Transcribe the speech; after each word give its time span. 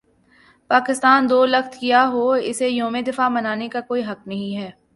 پاکستان 0.69 1.29
دو 1.29 1.39
لخت 1.45 1.79
کیا 1.79 2.01
ہو 2.07 2.23
اسے 2.41 2.69
یوم 2.69 2.97
دفاع 3.07 3.27
منانے 3.29 3.67
کا 3.69 3.81
کوئی 3.81 4.03
حق 4.03 4.27
نہیں 4.27 4.55
ہے 4.57 4.69